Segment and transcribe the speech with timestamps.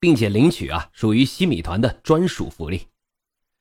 [0.00, 2.82] 并且领取啊，属于西米团的专属福利。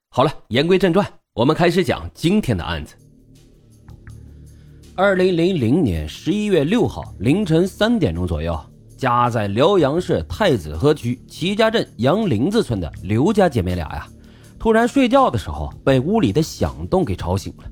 [0.10, 2.96] 好了，言归正传，我们开始讲今天的案子。
[4.96, 8.60] 二零零零年十一月六号凌晨三点钟左右，
[8.98, 14.08] 家在辽阳市太子河区齐家镇杨林子村的刘家姐妹俩呀，
[14.58, 17.64] 突然睡觉的时候被屋里的响动给吵醒了。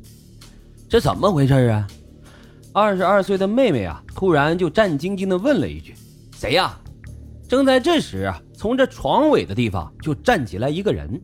[0.87, 1.87] 这怎么回事啊？
[2.73, 5.95] 二十二岁的妹妹啊，突然就战兢兢的问了一句
[6.37, 6.79] ：“谁呀？”
[7.47, 8.41] 正在这时啊。
[8.65, 11.21] 从这床尾的地方就站起来一个人，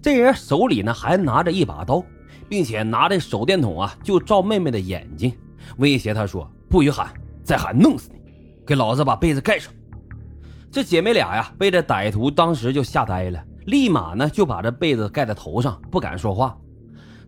[0.00, 2.00] 这人手里呢还拿着一把刀，
[2.48, 5.36] 并且拿着手电筒啊就照妹妹的眼睛，
[5.78, 8.20] 威胁她说：“不许喊，再喊弄死你！
[8.64, 9.72] 给老子把被子盖上！”
[10.70, 16.56] 这姐妹俩呀被这歹徒当时就吓呆了，立马呢就把这被子盖在头上，不敢说话。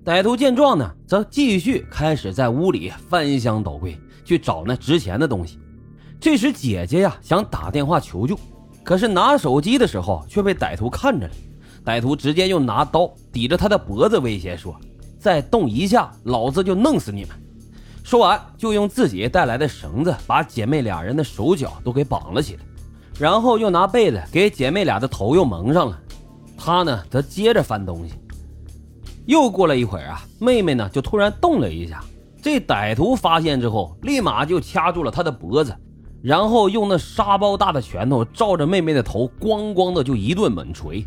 [0.04, 5.58] 歹徒见状呢，则继续开始在屋里翻箱倒柜去找那值钱的东西。
[6.20, 8.38] 这时姐姐呀想打电话求救。
[8.86, 11.32] 可是拿手机的时候却被歹徒看着了，
[11.84, 14.76] 歹徒直接又拿刀抵着他的脖子威胁说
[15.18, 17.30] ：“再动一下，老子就弄死你们！”
[18.04, 22.60] 说完就用自己带来的绳子把姐妹俩人的手脚都给绑了起来，
[23.18, 25.98] 然后又拿被子给姐妹俩的头又蒙上了。
[26.56, 28.14] 他呢则接着翻东西。
[29.24, 32.04] 又过了一会儿啊，妹妹呢就突然动了一下，
[32.40, 35.74] 这歹徒发现之后，立马就掐住了她的脖子。
[36.22, 41.06] 然后用那沙包大的拳头照着妹妹的头，咣咣的就一顿猛锤。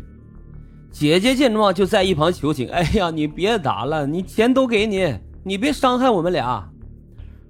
[0.90, 6.68] 姐姐见状就在一旁求情：“哎呀，你别打了，你钱都给你，你别伤害我们俩。”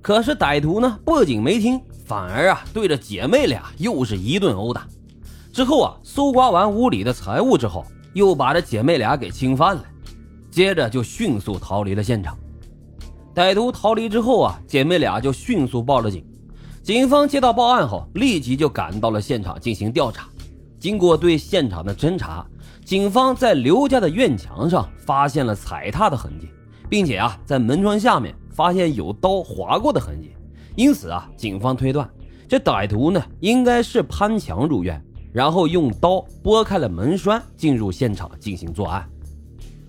[0.03, 4.87] 可是歹徒呢，不仅没听，反而啊对着姐妹俩又是一顿殴打。
[5.53, 7.85] 之后啊，搜刮完屋里的财物之后，
[8.15, 9.85] 又把这姐妹俩给侵犯了，
[10.51, 12.37] 接着就迅速逃离了现场。
[13.35, 16.25] 歹徒逃离之后啊，姐妹俩就迅速报了警。
[16.91, 20.29] 警方接到报案后，立即就赶到了现场进行调查。
[20.81, 22.45] 经过对现场的侦查，
[22.85, 26.49] 警方在刘家的院墙上发现了踩踏的痕迹，
[26.89, 30.33] 并且啊，在门窗下面发现有刀划过的痕迹。
[30.75, 32.11] 因此啊，警方推断
[32.49, 35.01] 这歹徒呢应该是攀墙入院，
[35.33, 39.09] 然后用刀拨开了门栓进入现场进行作案。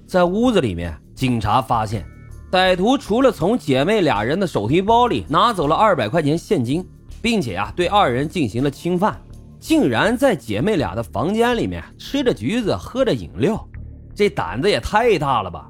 [0.06, 2.06] 在屋子里面，警察发现。
[2.52, 6.86] 歹徒除了从姐妹俩人的手提包里拿走了二百块钱现金，
[7.22, 9.18] 并且啊对二人进行了侵犯，
[9.58, 13.66] 竟然在姐妹俩的房间里面吃着橘子，喝着饮料，
[14.14, 15.70] 这胆子也太大了吧！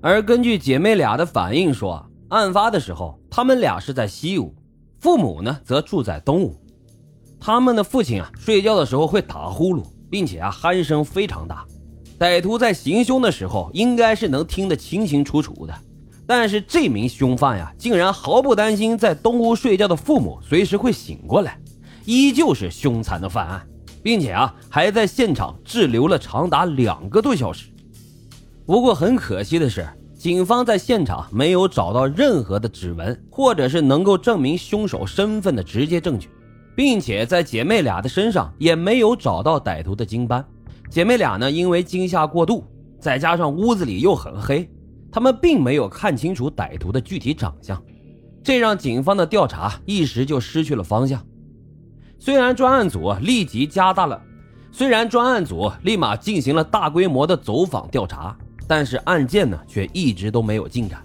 [0.00, 4.54] 而根据姐妹俩的反应说，案发的时候他们俩是在西屋，
[4.98, 6.58] 父母呢则住在东屋。
[7.38, 11.66] 他们的父亲啊睡觉的时候会打呼噜，并且啊鼾声非常大。
[12.22, 15.74] 歹徒在行凶的时候，应该是能听得清清楚楚的，
[16.24, 21.58] 但是这名凶犯呀，竟然毫不担心在东屋睡觉的父母随时会醒过来，
[22.04, 23.66] 依旧是凶残的犯案，
[24.04, 27.70] 并且啊，还在现场滞留了长达两个多小时。
[28.64, 29.84] 不过很可惜的是，
[30.16, 36.28] 警方在现场没有找到任何的指纹，或者是能够证明凶手身份的直接证据，
[36.76, 40.46] 并且在姐妹俩的身上也没有找到歹徒的经斑。
[40.92, 42.62] 姐妹俩呢，因为惊吓过度，
[43.00, 44.68] 再加上屋子里又很黑，
[45.10, 47.82] 他们并没有看清楚歹徒的具体长相，
[48.44, 51.26] 这让警方的调查一时就失去了方向。
[52.18, 54.22] 虽然专案组立即加大了，
[54.70, 58.36] 虽然专案组立马进行了大规模的走访调查，
[58.68, 61.02] 但是案件呢却一直都没有进展，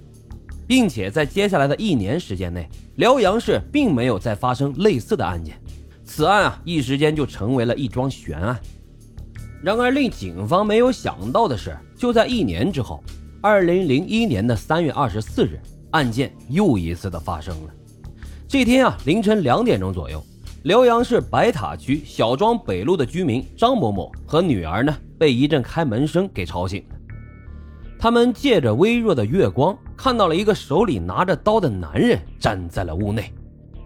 [0.68, 5.58] 并且在接下来的一年时间内，辽阳市并没有再发生类似的案件，
[6.04, 8.60] 此案啊一时间就成为了一桩悬案。
[9.64, 13.04] 然而，令警方没有想到的是，就在一年之后，
[13.42, 15.60] 二零零一年的三月二十四日，
[15.92, 17.74] 案件又一次的发生了。
[18.48, 20.24] 这天啊，凌晨两点钟左右，
[20.64, 26.96] 辽阳市白塔区小庄北路的居民张某某和女儿呢，被一阵开门声给吵醒了。
[28.00, 33.34] 他们借着微弱的月光，看到了一个手里拿着刀的男人站在了屋内。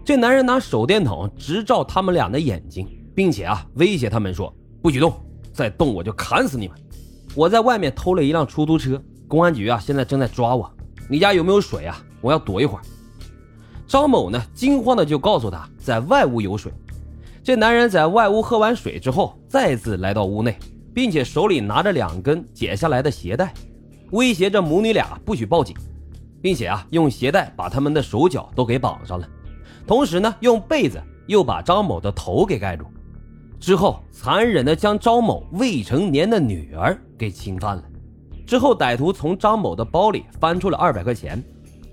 [0.04, 5.12] 这男人拿手电筒直照他们俩的眼睛，并且啊，威胁他们说：“不许动。”
[5.52, 6.76] 再动我就砍死你们！
[7.34, 10.70] 我在外面偷了一辆出租车，公安局啊现在正在抓我。
[11.08, 12.02] 你家有没有水啊？
[12.20, 12.82] 我要躲一会儿。
[13.86, 16.72] 张某呢惊慌的就告诉他在外屋有水。
[17.42, 20.56] 这男人在外屋喝完水之后，再次来到屋内，
[20.94, 23.52] 并且手里拿着两根解下来的鞋带，
[24.12, 25.76] 威胁着母女俩不许报警，
[26.40, 29.28] 并且啊用鞋带把他们的手脚都给绑上了，
[29.86, 32.86] 同时呢用被子又把张某的头给盖住，
[33.62, 37.82] 之后残忍的将张某未成年的女儿给侵犯了。
[38.44, 41.40] 之后歹徒从张某的包里翻出了二百块钱，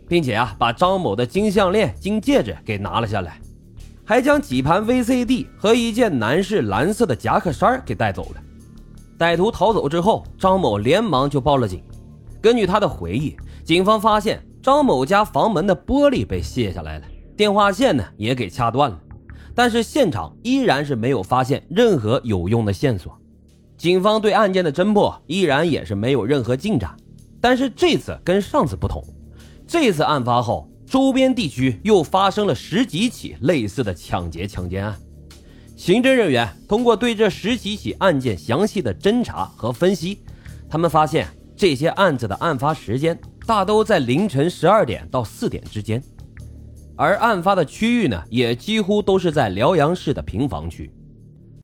[0.07, 3.39] 并且啊把张某的金项链、金戒指给拿了下来，
[4.03, 8.41] 还将几盘 VCD 和一件男士蓝色的夹克衫给带走了。
[9.19, 11.83] 歹徒逃走之后，张某连忙就报了警。
[12.41, 17.05] 根据他的回忆，警方发现张某家房门的玻璃被卸下来了，
[17.37, 18.99] 电话线呢也给掐断了，
[19.59, 23.13] 但是现场依然是没有发现任何有用的线索。
[23.77, 26.95] 警方对案件的侦破依然也是没有任何进展。
[27.41, 29.03] 但是这次跟上次不同，
[29.67, 34.97] 这次案发后，周边地区又发生了十几起类似的抢劫强奸案。
[35.75, 40.19] 刑侦人员通过对这十几起案件详细的侦查和分析，
[40.69, 41.27] 他们发现
[41.57, 46.01] 这些案子的案发时间大都在凌晨十二点到四点之间，
[47.01, 50.91] 而案发的区域呢，也几乎都是在辽阳市的平房区。